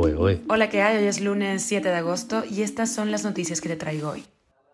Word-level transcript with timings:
Hola, 0.00 0.68
¿qué 0.68 0.80
hay? 0.80 0.98
Hoy 0.98 1.08
es 1.08 1.20
lunes 1.20 1.62
7 1.62 1.88
de 1.88 1.96
agosto 1.96 2.44
y 2.48 2.62
estas 2.62 2.88
son 2.88 3.10
las 3.10 3.24
noticias 3.24 3.60
que 3.60 3.68
te 3.68 3.74
traigo 3.74 4.10
hoy. 4.10 4.24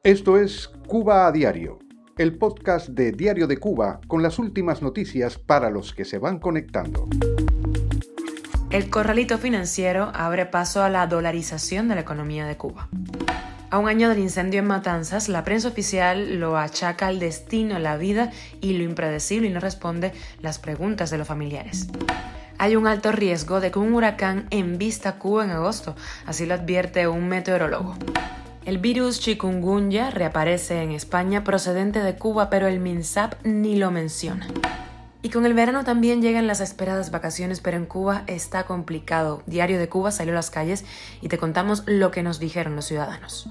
Esto 0.03 0.39
es 0.39 0.69
Cuba 0.87 1.27
a 1.27 1.33
Diario, 1.33 1.79
el 2.18 2.36
podcast 2.36 2.89
de 2.89 3.11
Diario 3.11 3.47
de 3.47 3.57
Cuba 3.57 4.00
con 4.07 4.23
las 4.23 4.39
últimas 4.39 4.83
noticias 4.83 5.39
para 5.39 5.71
los 5.71 5.95
que 5.95 6.05
se 6.05 6.18
van 6.18 6.39
conectando. 6.39 7.08
El 8.71 8.91
corralito 8.91 9.39
financiero 9.39 10.10
abre 10.12 10.45
paso 10.45 10.82
a 10.82 10.91
la 10.91 11.06
dolarización 11.06 11.88
de 11.88 11.95
la 11.95 12.02
economía 12.02 12.45
de 12.45 12.59
Cuba. 12.59 12.91
A 13.70 13.79
un 13.79 13.88
año 13.88 14.11
del 14.11 14.18
incendio 14.18 14.61
en 14.61 14.66
Matanzas, 14.66 15.30
la 15.30 15.43
prensa 15.43 15.68
oficial 15.68 16.38
lo 16.38 16.59
achaca 16.59 17.06
al 17.06 17.18
destino, 17.18 17.79
la 17.79 17.96
vida 17.96 18.30
y 18.61 18.75
lo 18.75 18.84
impredecible 18.84 19.48
y 19.48 19.52
no 19.52 19.61
responde 19.61 20.12
las 20.43 20.59
preguntas 20.59 21.09
de 21.09 21.16
los 21.16 21.27
familiares. 21.27 21.88
Hay 22.59 22.77
un 22.77 22.86
alto 22.86 23.11
riesgo 23.12 23.61
de 23.61 23.70
que 23.70 23.79
un 23.79 23.95
huracán 23.95 24.46
envista 24.50 25.18
Cuba 25.18 25.45
en 25.45 25.50
agosto, 25.50 25.97
así 26.27 26.47
lo 26.47 26.55
advierte 26.55 27.09
un 27.09 27.28
meteorólogo. 27.28 27.97
El 28.65 28.78
virus 28.78 29.20
chikungunya 29.20 30.11
reaparece 30.11 30.83
en 30.83 30.92
España 30.92 31.45
procedente 31.45 32.02
de 32.02 32.16
Cuba, 32.16 32.48
pero 32.48 32.66
el 32.66 32.80
MINSAP 32.80 33.34
ni 33.45 33.77
lo 33.77 33.91
menciona. 33.91 34.47
Y 35.20 35.30
con 35.30 35.47
el 35.47 35.55
verano 35.55 35.84
también 35.84 36.23
llegan 36.23 36.47
las 36.47 36.61
esperadas 36.61 37.11
vacaciones, 37.11 37.61
pero 37.61 37.77
en 37.77 37.87
Cuba 37.87 38.23
está 38.27 38.64
complicado. 38.64 39.42
Diario 39.47 39.78
de 39.78 39.89
Cuba 39.89 40.11
salió 40.11 40.33
a 40.33 40.36
las 40.36 40.50
calles 40.50 40.84
y 41.20 41.28
te 41.28 41.39
contamos 41.39 41.83
lo 41.86 42.11
que 42.11 42.23
nos 42.23 42.39
dijeron 42.39 42.77
los 42.77 42.86
ciudadanos. 42.86 43.48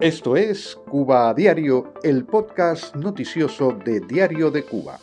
Esto 0.00 0.36
es 0.36 0.76
Cuba 0.88 1.32
Diario, 1.34 1.92
el 2.02 2.24
podcast 2.24 2.94
noticioso 2.94 3.72
de 3.72 4.00
Diario 4.00 4.50
de 4.50 4.64
Cuba. 4.64 4.98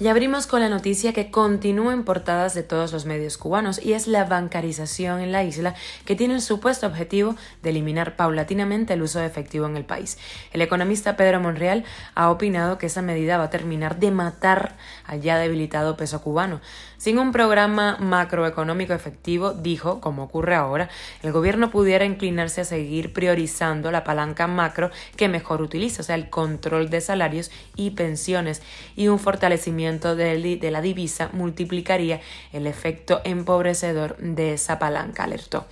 Y 0.00 0.08
abrimos 0.08 0.48
con 0.48 0.60
la 0.60 0.68
noticia 0.68 1.12
que 1.12 1.30
continúa 1.30 1.92
en 1.92 2.02
portadas 2.02 2.52
de 2.54 2.64
todos 2.64 2.92
los 2.92 3.06
medios 3.06 3.38
cubanos 3.38 3.80
y 3.80 3.92
es 3.92 4.08
la 4.08 4.24
bancarización 4.24 5.20
en 5.20 5.30
la 5.30 5.44
isla 5.44 5.76
que 6.04 6.16
tiene 6.16 6.34
el 6.34 6.40
supuesto 6.40 6.88
objetivo 6.88 7.36
de 7.62 7.70
eliminar 7.70 8.16
paulatinamente 8.16 8.94
el 8.94 9.02
uso 9.02 9.20
de 9.20 9.26
efectivo 9.26 9.66
en 9.66 9.76
el 9.76 9.84
país. 9.84 10.18
El 10.52 10.62
economista 10.62 11.16
Pedro 11.16 11.38
Monreal 11.38 11.84
ha 12.16 12.30
opinado 12.30 12.76
que 12.76 12.86
esa 12.86 13.02
medida 13.02 13.38
va 13.38 13.44
a 13.44 13.50
terminar 13.50 14.00
de 14.00 14.10
matar 14.10 14.74
al 15.06 15.20
ya 15.20 15.38
debilitado 15.38 15.96
peso 15.96 16.20
cubano. 16.20 16.60
Sin 16.96 17.18
un 17.18 17.32
programa 17.32 17.96
macroeconómico 18.00 18.94
efectivo, 18.94 19.52
dijo, 19.52 20.00
como 20.00 20.24
ocurre 20.24 20.54
ahora, 20.54 20.88
el 21.22 21.32
gobierno 21.32 21.70
pudiera 21.70 22.04
inclinarse 22.04 22.62
a 22.62 22.64
seguir 22.64 23.12
priorizando 23.12 23.90
la 23.92 24.04
palanca 24.04 24.46
macro 24.46 24.90
que 25.16 25.28
mejor 25.28 25.60
utiliza, 25.60 26.00
o 26.00 26.04
sea, 26.04 26.14
el 26.14 26.30
control 26.30 26.88
de 26.88 27.00
salarios 27.00 27.50
y 27.76 27.90
pensiones 27.90 28.62
y 28.96 29.08
un 29.08 29.18
fortalecimiento 29.18 29.83
de 30.16 30.70
la 30.70 30.80
divisa 30.80 31.30
multiplicaría 31.32 32.20
el 32.52 32.66
efecto 32.66 33.20
empobrecedor 33.24 34.16
de 34.18 34.54
esa 34.54 34.78
palanca, 34.78 35.24
alertó. 35.24 35.66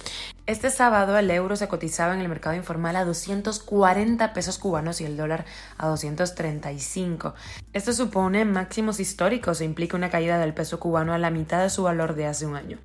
Este 0.47 0.71
sábado 0.71 1.17
el 1.17 1.31
euro 1.31 1.55
se 1.57 1.69
cotizaba 1.69 2.15
en 2.15 2.21
el 2.21 2.29
mercado 2.29 2.57
informal 2.57 2.97
a 2.97 3.05
240 3.05 4.33
pesos 4.33 4.59
cubanos 4.59 5.01
y 5.01 5.05
el 5.05 5.17
dólar 5.17 5.45
a 5.79 5.87
235. 5.87 7.35
Esto 7.73 7.93
supone 7.93 8.45
máximos 8.45 8.99
históricos 8.99 9.61
e 9.61 9.65
implica 9.65 9.97
una 9.97 10.11
caída 10.11 10.39
del 10.39 10.53
peso 10.53 10.81
cubano 10.81 11.15
a 11.15 11.19
la 11.19 11.31
mitad 11.31 11.63
de 11.63 11.71
su 11.71 11.85
valor 11.85 12.15
de 12.15 12.27
hace 12.27 12.47
un 12.47 12.57
año. 12.57 12.79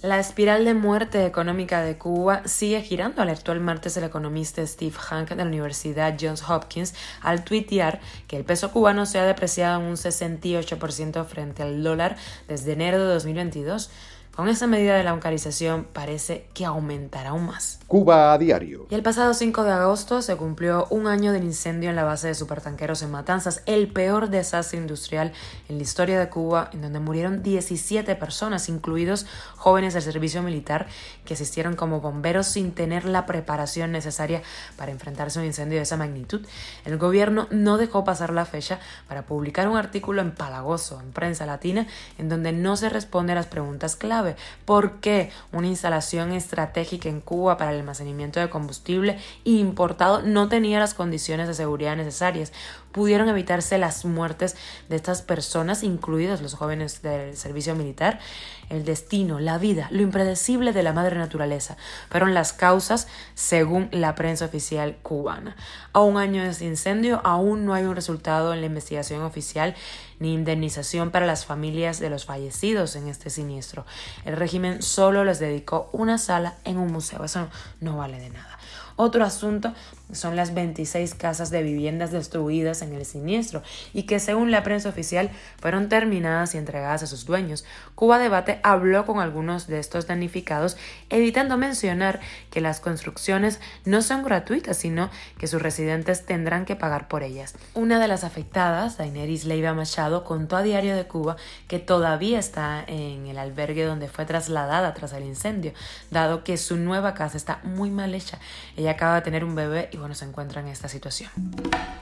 La 0.00 0.20
espiral 0.20 0.64
de 0.64 0.74
muerte 0.74 1.26
económica 1.26 1.82
de 1.82 1.98
Cuba 1.98 2.42
sigue 2.44 2.82
girando, 2.82 3.20
alertó 3.20 3.50
el 3.50 3.58
martes 3.58 3.96
el 3.96 4.04
economista 4.04 4.64
Steve 4.64 4.94
Hank 4.96 5.30
de 5.30 5.34
la 5.34 5.42
Universidad 5.42 6.16
Johns 6.20 6.48
Hopkins 6.48 6.94
al 7.20 7.42
tuitear 7.42 8.00
que 8.28 8.36
el 8.36 8.44
peso 8.44 8.70
cubano 8.70 9.06
se 9.06 9.18
ha 9.18 9.24
depreciado 9.24 9.80
en 9.80 9.88
un 9.88 9.96
68% 9.96 11.26
frente 11.26 11.64
al 11.64 11.82
dólar 11.82 12.14
desde 12.46 12.74
enero 12.74 13.00
de 13.00 13.12
2022 13.12 13.90
con 14.38 14.48
esta 14.48 14.68
medida 14.68 14.96
de 14.96 15.02
la 15.02 15.10
bancarización 15.10 15.88
parece 15.92 16.46
que 16.54 16.64
aumentará 16.64 17.30
aún 17.30 17.46
más. 17.46 17.80
Cuba 17.88 18.32
a 18.32 18.38
diario. 18.38 18.86
Y 18.88 18.94
el 18.94 19.02
pasado 19.02 19.34
5 19.34 19.64
de 19.64 19.72
agosto 19.72 20.22
se 20.22 20.36
cumplió 20.36 20.86
un 20.90 21.08
año 21.08 21.32
del 21.32 21.42
incendio 21.42 21.90
en 21.90 21.96
la 21.96 22.04
base 22.04 22.28
de 22.28 22.34
supertanqueros 22.36 23.02
en 23.02 23.10
Matanzas, 23.10 23.62
el 23.66 23.88
peor 23.88 24.30
desastre 24.30 24.78
industrial 24.78 25.32
en 25.68 25.78
la 25.78 25.82
historia 25.82 26.20
de 26.20 26.28
Cuba, 26.28 26.70
en 26.72 26.82
donde 26.82 27.00
murieron 27.00 27.42
17 27.42 28.14
personas, 28.14 28.68
incluidos 28.68 29.26
jóvenes 29.56 29.94
del 29.94 30.04
servicio 30.04 30.40
militar 30.40 30.86
que 31.24 31.34
asistieron 31.34 31.74
como 31.74 32.00
bomberos 32.00 32.46
sin 32.46 32.70
tener 32.70 33.06
la 33.06 33.26
preparación 33.26 33.90
necesaria 33.90 34.42
para 34.76 34.92
enfrentarse 34.92 35.40
a 35.40 35.42
un 35.42 35.46
incendio 35.46 35.78
de 35.78 35.82
esa 35.82 35.96
magnitud. 35.96 36.46
El 36.84 36.96
gobierno 36.96 37.48
no 37.50 37.76
dejó 37.76 38.04
pasar 38.04 38.32
la 38.32 38.44
fecha 38.44 38.78
para 39.08 39.26
publicar 39.26 39.66
un 39.66 39.76
artículo 39.76 40.22
en 40.22 40.30
Palagoso, 40.30 41.00
en 41.00 41.10
prensa 41.10 41.44
latina, 41.44 41.88
en 42.18 42.28
donde 42.28 42.52
no 42.52 42.76
se 42.76 42.88
responde 42.88 43.32
a 43.32 43.34
las 43.34 43.46
preguntas 43.46 43.96
clave 43.96 44.27
¿Por 44.64 45.00
qué 45.00 45.30
una 45.52 45.66
instalación 45.66 46.32
estratégica 46.32 47.08
en 47.08 47.20
Cuba 47.20 47.56
para 47.56 47.72
el 47.72 47.78
almacenamiento 47.78 48.40
de 48.40 48.50
combustible 48.50 49.18
importado 49.44 50.22
no 50.22 50.48
tenía 50.48 50.78
las 50.78 50.94
condiciones 50.94 51.48
de 51.48 51.54
seguridad 51.54 51.96
necesarias? 51.96 52.52
Pudieron 52.98 53.28
evitarse 53.28 53.78
las 53.78 54.04
muertes 54.04 54.56
de 54.88 54.96
estas 54.96 55.22
personas, 55.22 55.84
incluidos 55.84 56.42
los 56.42 56.54
jóvenes 56.54 57.00
del 57.00 57.36
servicio 57.36 57.76
militar. 57.76 58.18
El 58.70 58.84
destino, 58.84 59.38
la 59.38 59.56
vida, 59.56 59.86
lo 59.92 60.02
impredecible 60.02 60.72
de 60.72 60.82
la 60.82 60.92
madre 60.92 61.16
naturaleza 61.16 61.76
fueron 62.10 62.34
las 62.34 62.52
causas 62.52 63.06
según 63.36 63.88
la 63.92 64.16
prensa 64.16 64.46
oficial 64.46 64.96
cubana. 65.02 65.54
A 65.92 66.00
un 66.00 66.16
año 66.16 66.42
de 66.42 66.50
este 66.50 66.64
incendio 66.64 67.20
aún 67.22 67.64
no 67.64 67.72
hay 67.72 67.84
un 67.84 67.94
resultado 67.94 68.52
en 68.52 68.62
la 68.62 68.66
investigación 68.66 69.22
oficial 69.22 69.76
ni 70.18 70.34
indemnización 70.34 71.12
para 71.12 71.24
las 71.24 71.46
familias 71.46 72.00
de 72.00 72.10
los 72.10 72.24
fallecidos 72.24 72.96
en 72.96 73.06
este 73.06 73.30
siniestro. 73.30 73.86
El 74.24 74.36
régimen 74.36 74.82
solo 74.82 75.22
les 75.22 75.38
dedicó 75.38 75.88
una 75.92 76.18
sala 76.18 76.56
en 76.64 76.78
un 76.78 76.90
museo. 76.90 77.22
Eso 77.22 77.48
no, 77.80 77.96
vale 77.96 78.18
de 78.18 78.30
nada. 78.30 78.58
Otro 78.96 79.24
asunto 79.24 79.72
son 80.12 80.36
las 80.36 80.54
26 80.54 81.14
casas 81.14 81.50
de 81.50 81.62
viviendas 81.62 82.10
destruidas 82.10 82.82
en 82.82 82.94
el 82.94 83.04
siniestro 83.04 83.62
y 83.92 84.04
que 84.04 84.20
según 84.20 84.50
la 84.50 84.62
prensa 84.62 84.88
oficial 84.88 85.30
fueron 85.60 85.88
terminadas 85.88 86.54
y 86.54 86.58
entregadas 86.58 87.02
a 87.02 87.06
sus 87.06 87.26
dueños. 87.26 87.64
Cuba 87.94 88.18
Debate 88.18 88.60
habló 88.62 89.04
con 89.04 89.20
algunos 89.20 89.66
de 89.66 89.78
estos 89.78 90.06
damnificados, 90.06 90.76
evitando 91.10 91.56
mencionar 91.56 92.20
que 92.50 92.60
las 92.60 92.80
construcciones 92.80 93.60
no 93.84 94.02
son 94.02 94.22
gratuitas, 94.24 94.76
sino 94.76 95.10
que 95.38 95.46
sus 95.46 95.60
residentes 95.60 96.24
tendrán 96.24 96.64
que 96.64 96.76
pagar 96.76 97.08
por 97.08 97.22
ellas. 97.22 97.54
Una 97.74 97.98
de 98.00 98.08
las 98.08 98.24
afectadas, 98.24 98.96
Daineris 98.98 99.44
Leiva 99.44 99.74
Machado, 99.74 100.24
contó 100.24 100.56
a 100.56 100.62
Diario 100.62 100.96
de 100.96 101.06
Cuba 101.06 101.36
que 101.66 101.78
todavía 101.78 102.38
está 102.38 102.84
en 102.86 103.26
el 103.26 103.38
albergue 103.38 103.84
donde 103.84 104.08
fue 104.08 104.24
trasladada 104.24 104.94
tras 104.94 105.12
el 105.12 105.24
incendio, 105.24 105.72
dado 106.10 106.44
que 106.44 106.56
su 106.56 106.76
nueva 106.76 107.14
casa 107.14 107.36
está 107.36 107.60
muy 107.62 107.90
mal 107.90 108.14
hecha. 108.14 108.38
Ella 108.76 108.92
acaba 108.92 109.16
de 109.16 109.22
tener 109.22 109.44
un 109.44 109.54
bebé 109.54 109.90
y 109.92 109.97
bueno, 109.98 110.14
se 110.14 110.24
encuentra 110.24 110.60
en 110.60 110.68
esta 110.68 110.88
situación. 110.88 111.30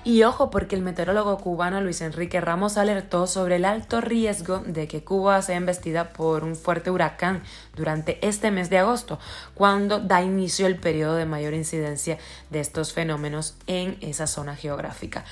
Y 0.04 0.22
ojo, 0.22 0.50
porque 0.50 0.76
el 0.76 0.82
meteorólogo 0.82 1.38
cubano 1.38 1.80
Luis 1.80 2.00
Enrique 2.00 2.40
Ramos 2.40 2.76
alertó 2.76 3.26
sobre 3.26 3.56
el 3.56 3.64
alto 3.64 4.00
riesgo 4.00 4.58
de 4.60 4.86
que 4.86 5.02
Cuba 5.02 5.42
sea 5.42 5.56
embestida 5.56 6.12
por 6.12 6.44
un 6.44 6.56
fuerte 6.56 6.90
huracán 6.90 7.42
durante 7.74 8.24
este 8.26 8.50
mes 8.50 8.70
de 8.70 8.78
agosto, 8.78 9.18
cuando 9.54 9.98
da 9.98 10.22
inicio 10.22 10.66
el 10.66 10.76
periodo 10.76 11.16
de 11.16 11.26
mayor 11.26 11.54
incidencia 11.54 12.18
de 12.50 12.60
estos 12.60 12.92
fenómenos 12.92 13.54
en 13.66 13.98
esa 14.00 14.26
zona 14.26 14.54
geográfica. 14.54 15.24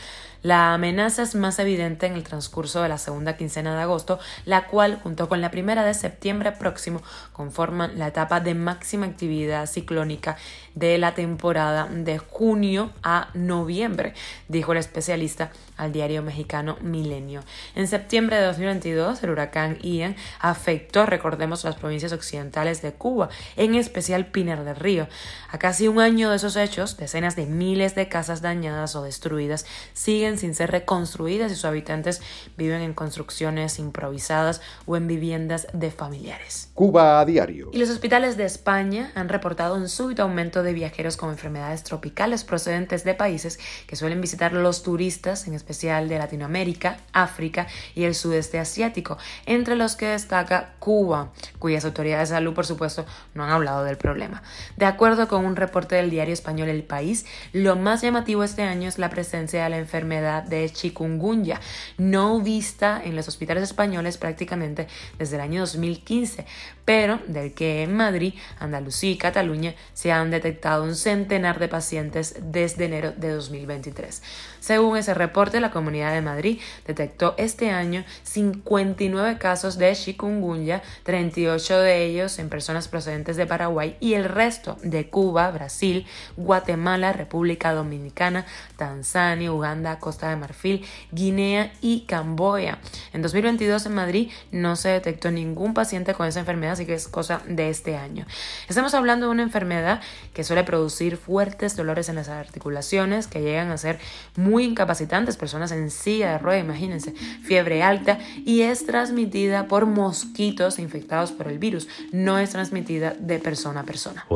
La 0.44 0.74
amenaza 0.74 1.22
es 1.22 1.34
más 1.34 1.58
evidente 1.58 2.06
en 2.06 2.12
el 2.12 2.22
transcurso 2.22 2.82
de 2.82 2.90
la 2.90 2.98
segunda 2.98 3.34
quincena 3.34 3.74
de 3.74 3.80
agosto, 3.80 4.18
la 4.44 4.66
cual, 4.66 5.00
junto 5.02 5.26
con 5.26 5.40
la 5.40 5.50
primera 5.50 5.86
de 5.86 5.94
septiembre 5.94 6.52
próximo, 6.52 7.00
conforman 7.32 7.98
la 7.98 8.08
etapa 8.08 8.40
de 8.40 8.54
máxima 8.54 9.06
actividad 9.06 9.64
ciclónica 9.64 10.36
de 10.74 10.98
la 10.98 11.14
temporada 11.14 11.88
de 11.90 12.18
junio 12.18 12.53
a 13.02 13.28
noviembre, 13.34 14.14
dijo 14.48 14.72
el 14.72 14.78
especialista 14.78 15.50
al 15.76 15.92
diario 15.92 16.22
mexicano 16.22 16.76
Milenio. 16.80 17.40
En 17.74 17.88
septiembre 17.88 18.36
de 18.36 18.44
2022, 18.44 19.22
el 19.22 19.30
huracán 19.30 19.78
Ian 19.82 20.14
afectó, 20.38 21.04
recordemos, 21.04 21.64
las 21.64 21.76
provincias 21.76 22.12
occidentales 22.12 22.80
de 22.80 22.92
Cuba, 22.92 23.28
en 23.56 23.74
especial 23.74 24.26
Pinar 24.26 24.64
del 24.64 24.76
Río. 24.76 25.08
A 25.50 25.58
casi 25.58 25.88
un 25.88 26.00
año 26.00 26.30
de 26.30 26.36
esos 26.36 26.56
hechos, 26.56 26.96
decenas 26.96 27.34
de 27.36 27.46
miles 27.46 27.94
de 27.94 28.08
casas 28.08 28.40
dañadas 28.40 28.94
o 28.94 29.02
destruidas 29.02 29.66
siguen 29.92 30.38
sin 30.38 30.54
ser 30.54 30.70
reconstruidas 30.70 31.50
y 31.50 31.54
sus 31.56 31.64
habitantes 31.64 32.22
viven 32.56 32.82
en 32.82 32.94
construcciones 32.94 33.78
improvisadas 33.78 34.60
o 34.86 34.96
en 34.96 35.06
viviendas 35.06 35.66
de 35.72 35.90
familiares. 35.90 36.70
Cuba 36.74 37.20
a 37.20 37.24
diario. 37.24 37.70
Y 37.72 37.78
los 37.78 37.90
hospitales 37.90 38.36
de 38.36 38.44
España 38.44 39.10
han 39.14 39.28
reportado 39.28 39.74
un 39.74 39.88
súbito 39.88 40.22
aumento 40.22 40.62
de 40.62 40.72
viajeros 40.72 41.16
con 41.16 41.30
enfermedades 41.30 41.82
tropicales 41.82 42.43
procedentes 42.44 43.04
de 43.04 43.14
países 43.14 43.58
que 43.86 43.96
suelen 43.96 44.20
visitar 44.20 44.52
los 44.52 44.82
turistas, 44.82 45.46
en 45.46 45.54
especial 45.54 46.08
de 46.08 46.18
Latinoamérica, 46.18 46.98
África 47.12 47.66
y 47.94 48.04
el 48.04 48.14
sudeste 48.14 48.58
asiático, 48.58 49.18
entre 49.46 49.76
los 49.76 49.96
que 49.96 50.06
destaca 50.06 50.74
Cuba, 50.78 51.32
cuyas 51.58 51.84
autoridades 51.84 52.28
de 52.28 52.36
salud, 52.36 52.54
por 52.54 52.66
supuesto, 52.66 53.06
no 53.34 53.44
han 53.44 53.50
hablado 53.50 53.84
del 53.84 53.96
problema. 53.96 54.42
De 54.76 54.86
acuerdo 54.86 55.28
con 55.28 55.44
un 55.44 55.56
reporte 55.56 55.96
del 55.96 56.10
diario 56.10 56.34
español 56.34 56.68
El 56.68 56.82
País, 56.82 57.26
lo 57.52 57.76
más 57.76 58.02
llamativo 58.02 58.44
este 58.44 58.62
año 58.62 58.88
es 58.88 58.98
la 58.98 59.10
presencia 59.10 59.64
de 59.64 59.70
la 59.70 59.78
enfermedad 59.78 60.42
de 60.42 60.70
chikungunya, 60.70 61.60
no 61.98 62.40
vista 62.40 63.00
en 63.02 63.16
los 63.16 63.28
hospitales 63.28 63.62
españoles 63.62 64.18
prácticamente 64.18 64.86
desde 65.18 65.36
el 65.36 65.42
año 65.42 65.60
2015, 65.60 66.46
pero 66.84 67.20
del 67.26 67.54
que 67.54 67.82
en 67.82 67.96
Madrid, 67.96 68.34
Andalucía 68.58 69.10
y 69.10 69.18
Cataluña 69.18 69.74
se 69.92 70.12
han 70.12 70.30
detectado 70.30 70.84
un 70.84 70.94
centenar 70.94 71.58
de 71.58 71.68
pacientes 71.68 72.33
desde 72.42 72.86
enero 72.86 73.12
de 73.16 73.30
2023. 73.30 74.22
Según 74.60 74.96
ese 74.96 75.14
reporte, 75.14 75.60
la 75.60 75.70
Comunidad 75.70 76.12
de 76.12 76.22
Madrid 76.22 76.60
detectó 76.86 77.34
este 77.38 77.70
año 77.70 78.04
59 78.22 79.38
casos 79.38 79.78
de 79.78 79.94
chikungunya, 79.94 80.82
38 81.04 81.78
de 81.78 82.04
ellos 82.04 82.38
en 82.38 82.48
personas 82.48 82.88
procedentes 82.88 83.36
de 83.36 83.46
Paraguay 83.46 83.96
y 84.00 84.14
el 84.14 84.24
resto 84.24 84.76
de 84.82 85.08
Cuba, 85.08 85.50
Brasil, 85.50 86.06
Guatemala, 86.36 87.12
República 87.12 87.72
Dominicana, 87.72 88.46
Tanzania, 88.76 89.52
Uganda, 89.52 89.98
Costa 89.98 90.30
de 90.30 90.36
Marfil, 90.36 90.84
Guinea 91.12 91.72
y 91.80 92.02
Camboya. 92.02 92.78
En 93.12 93.22
2022 93.22 93.86
en 93.86 93.94
Madrid 93.94 94.30
no 94.50 94.76
se 94.76 94.90
detectó 94.90 95.30
ningún 95.30 95.74
paciente 95.74 96.14
con 96.14 96.26
esa 96.26 96.40
enfermedad, 96.40 96.72
así 96.72 96.86
que 96.86 96.94
es 96.94 97.08
cosa 97.08 97.42
de 97.46 97.70
este 97.70 97.96
año. 97.96 98.26
Estamos 98.68 98.94
hablando 98.94 99.26
de 99.26 99.32
una 99.32 99.42
enfermedad 99.42 100.00
que 100.32 100.44
suele 100.44 100.64
producir 100.64 101.16
fuertes 101.16 101.76
dolores 101.76 102.08
en 102.08 102.13
las 102.14 102.28
articulaciones 102.28 103.26
que 103.26 103.40
llegan 103.40 103.70
a 103.70 103.78
ser 103.78 103.98
muy 104.36 104.64
incapacitantes, 104.64 105.36
personas 105.36 105.72
en 105.72 105.90
silla 105.90 106.32
de 106.32 106.38
ruedas, 106.38 106.64
imagínense, 106.64 107.12
fiebre 107.42 107.82
alta 107.82 108.18
y 108.44 108.62
es 108.62 108.86
transmitida 108.86 109.66
por 109.68 109.86
mosquitos 109.86 110.78
infectados 110.78 111.32
por 111.32 111.48
el 111.48 111.58
virus, 111.58 111.88
no 112.12 112.38
es 112.38 112.50
transmitida 112.50 113.14
de 113.18 113.38
persona 113.38 113.80
a 113.80 113.84
persona. 113.84 114.26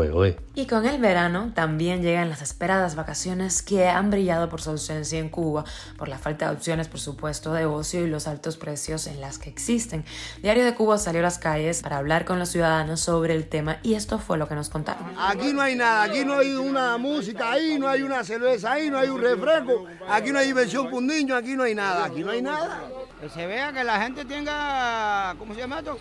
Y 0.55 0.67
con 0.67 0.87
el 0.87 1.01
verano 1.01 1.53
también 1.55 2.03
llegan 2.03 2.31
las 2.31 2.43
esperadas 2.43 2.95
vacaciones 2.95 3.63
que 3.63 3.89
han 3.89 4.11
brillado 4.11 4.49
por 4.49 4.61
su 4.61 4.71
ausencia 4.71 5.19
en 5.19 5.29
Cuba, 5.29 5.65
por 5.97 6.09
la 6.09 6.19
falta 6.19 6.49
de 6.49 6.57
opciones, 6.57 6.89
por 6.89 7.01
supuesto, 7.01 7.53
de 7.53 7.67
ocio 7.67 8.05
y 8.05 8.09
los 8.09 8.27
altos 8.27 8.57
precios 8.57 9.07
en 9.07 9.21
las 9.21 9.39
que 9.39 9.51
existen. 9.51 10.05
Diario 10.43 10.65
de 10.65 10.75
Cuba 10.75 10.99
salió 10.99 11.21
a 11.21 11.23
las 11.23 11.39
calles 11.39 11.83
para 11.83 11.99
hablar 11.99 12.25
con 12.25 12.39
los 12.39 12.49
ciudadanos 12.51 13.01
sobre 13.01 13.35
el 13.35 13.49
tema 13.49 13.79
y 13.83 13.95
esto 13.95 14.19
fue 14.19 14.39
lo 14.39 14.49
que 14.49 14.55
nos 14.55 14.69
contaron. 14.69 15.13
Aquí 15.19 15.53
no 15.53 15.63
hay 15.63 15.75
nada, 15.75 16.05
aquí 16.05 16.25
no 16.25 16.39
hay 16.39 16.53
una 16.53 16.97
música, 16.99 17.53
ahí 17.53 17.68
no 17.77 17.89
hay 17.89 18.03
una 18.03 18.23
cerveza, 18.23 18.73
ahí 18.73 18.89
no 18.89 18.99
hay 18.99 19.09
un 19.09 19.21
refresco, 19.21 19.85
aquí 20.09 20.31
no 20.31 20.39
hay 20.39 20.47
diversión 20.47 20.85
para 20.85 20.97
un 20.99 21.07
niño, 21.09 21.35
aquí 21.35 21.57
no 21.57 21.65
hay 21.65 21.75
nada, 21.75 22.05
aquí 22.05 22.23
no 22.23 22.31
hay 22.31 22.41
nada. 22.41 22.89
Que 23.21 23.29
se 23.29 23.47
vea 23.47 23.73
que 23.73 23.83
la 23.83 24.01
gente 24.01 24.25
tenga, 24.25 25.35
¿cómo 25.39 25.55
se 25.55 25.61
llama 25.61 25.81
esto? 25.81 25.99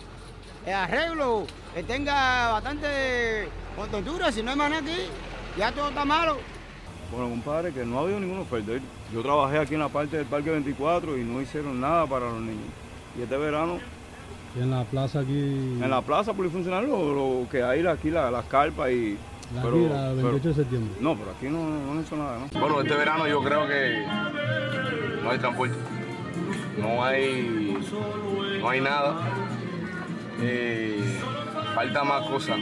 El 0.64 0.74
arreglo, 0.74 1.46
que 1.74 1.82
tenga 1.82 2.52
bastante 2.52 3.48
contentura, 3.76 4.30
si 4.30 4.42
no 4.42 4.52
hay 4.52 4.56
más 4.56 4.70
nada 4.70 4.82
aquí, 4.82 5.08
ya 5.58 5.72
todo 5.72 5.88
está 5.88 6.04
malo. 6.04 6.38
Bueno, 7.10 7.30
compadre, 7.30 7.72
que 7.72 7.84
no 7.84 7.98
ha 7.98 8.02
habido 8.02 8.20
ninguno 8.20 8.44
perder. 8.44 8.82
Yo 9.12 9.22
trabajé 9.22 9.58
aquí 9.58 9.74
en 9.74 9.80
la 9.80 9.88
parte 9.88 10.18
del 10.18 10.26
Parque 10.26 10.50
24 10.50 11.16
y 11.16 11.24
no 11.24 11.40
hicieron 11.40 11.80
nada 11.80 12.06
para 12.06 12.26
los 12.26 12.40
niños. 12.40 12.68
Y 13.18 13.22
este 13.22 13.36
verano... 13.36 13.78
¿Y 14.56 14.60
en 14.60 14.70
la 14.70 14.84
plaza 14.84 15.20
aquí? 15.20 15.38
En 15.38 15.90
la 15.90 16.02
plaza 16.02 16.34
polifuncional 16.34 16.86
lo, 16.86 17.14
lo 17.40 17.48
que 17.48 17.62
hay 17.62 17.86
aquí, 17.86 18.10
la, 18.10 18.30
las 18.30 18.44
carpas 18.44 18.90
y... 18.90 19.16
La 19.54 19.62
aquí, 19.62 19.88
la 19.88 20.12
28 20.12 20.48
de 20.48 20.54
septiembre. 20.54 20.94
No, 21.00 21.16
pero 21.16 21.30
aquí 21.30 21.46
no, 21.46 21.94
no 21.94 22.00
hizo 22.00 22.16
nada, 22.16 22.38
¿no? 22.38 22.60
Bueno, 22.60 22.80
este 22.82 22.94
verano 22.94 23.26
yo 23.26 23.42
creo 23.42 23.66
que 23.66 24.04
no 25.22 25.30
hay 25.30 25.38
transporte. 25.38 25.74
No 26.78 27.04
hay, 27.04 27.78
no 28.60 28.68
hay 28.68 28.80
nada. 28.80 29.16
Eh, 30.40 31.00
falta 31.74 32.04
más 32.04 32.26
cosas. 32.28 32.58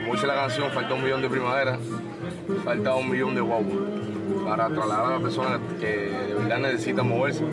Como 0.00 0.14
dice 0.14 0.26
la 0.26 0.34
canción, 0.34 0.70
falta 0.72 0.94
un 0.94 1.04
millón 1.04 1.22
de 1.22 1.28
primavera, 1.28 1.78
falta 2.64 2.94
un 2.94 3.08
millón 3.08 3.34
de 3.34 3.40
guaguas 3.40 3.76
para 4.44 4.68
trasladar 4.68 5.06
a 5.06 5.10
las 5.10 5.22
personas 5.22 5.60
que 5.78 5.86
de 5.86 6.34
verdad 6.34 6.58
necesitan 6.58 7.08
moverse. 7.08 7.44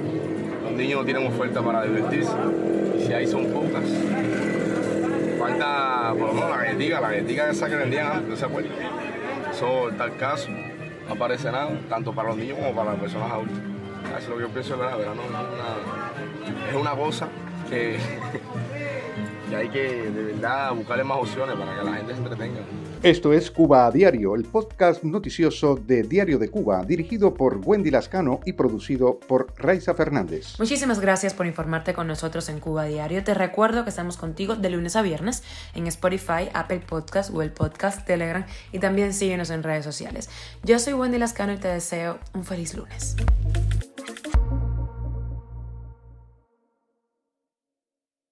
Los 0.63 0.71
niños 0.73 0.99
no 0.99 1.05
tienen 1.05 1.27
oferta 1.27 1.61
para 1.61 1.83
divertirse 1.83 2.31
y 2.97 3.05
si 3.05 3.13
hay 3.13 3.27
son 3.27 3.45
pocas. 3.47 3.83
Falta, 5.49 6.13
por 6.17 6.35
la 6.35 6.57
galletica, 6.57 7.01
la 7.01 7.09
galletica 7.09 7.49
esa 7.49 7.69
que 7.69 7.75
vendían 7.75 8.11
antes, 8.11 8.29
¿no 8.29 8.35
se 8.35 8.45
acuerdan? 8.45 8.71
Eso, 9.51 9.89
en 9.89 9.97
tal 9.97 10.15
caso, 10.17 10.49
no 10.49 11.13
aparece 11.13 11.51
nada, 11.51 11.71
tanto 11.89 12.13
para 12.13 12.29
los 12.29 12.37
niños 12.37 12.57
como 12.57 12.75
para 12.75 12.91
las 12.91 12.99
personas 12.99 13.31
adultas. 13.31 13.57
Eso 14.09 14.17
es 14.17 14.27
lo 14.29 14.35
que 14.35 14.41
yo 14.41 14.49
pienso 14.49 14.73
de 14.73 14.79
verdad, 14.81 14.97
verano 14.97 15.21
es 15.23 15.29
una, 15.29 16.69
es 16.69 16.75
una 16.75 16.91
cosa 16.91 17.27
que, 17.69 17.97
que 19.49 19.55
hay 19.55 19.69
que 19.69 20.11
de 20.11 20.23
verdad 20.23 20.73
buscarle 20.73 21.03
más 21.03 21.17
opciones 21.17 21.55
para 21.57 21.77
que 21.77 21.83
la 21.83 21.93
gente 21.97 22.13
se 22.13 22.19
entretenga. 22.19 22.59
Esto 23.01 23.33
es 23.33 23.49
Cuba 23.49 23.87
a 23.87 23.91
Diario, 23.91 24.35
el 24.35 24.43
podcast 24.43 25.03
noticioso 25.03 25.75
de 25.75 26.03
Diario 26.03 26.37
de 26.37 26.49
Cuba, 26.49 26.83
dirigido 26.85 27.33
por 27.33 27.59
Wendy 27.63 27.89
Lascano 27.89 28.41
y 28.45 28.53
producido 28.53 29.19
por 29.19 29.53
Raiza 29.57 29.93
Fernández. 29.95 30.59
Muchísimas 30.59 30.99
gracias 30.99 31.33
por 31.33 31.47
informarte 31.47 31.93
con 31.93 32.07
nosotros 32.07 32.47
en 32.49 32.59
Cuba 32.59 32.83
a 32.83 32.85
Diario. 32.85 33.23
Te 33.23 33.33
recuerdo 33.33 33.83
que 33.83 33.89
estamos 33.89 34.17
contigo 34.17 34.55
de 34.55 34.69
lunes 34.69 34.95
a 34.95 35.01
viernes 35.01 35.43
en 35.73 35.87
Spotify, 35.87 36.49
Apple 36.53 36.81
Podcast, 36.87 37.31
Google 37.31 37.49
Podcast, 37.49 38.05
Telegram 38.05 38.45
y 38.71 38.79
también 38.79 39.13
síguenos 39.13 39.49
en 39.49 39.63
redes 39.63 39.85
sociales. 39.85 40.29
Yo 40.63 40.77
soy 40.77 40.93
Wendy 40.93 41.17
Lascano 41.17 41.53
y 41.53 41.57
te 41.57 41.69
deseo 41.69 42.19
un 42.33 42.43
feliz 42.43 42.75
lunes. 42.75 43.15